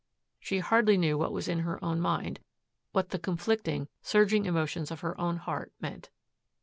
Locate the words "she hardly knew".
0.39-1.15